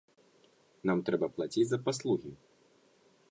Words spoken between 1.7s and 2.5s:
за паслугі.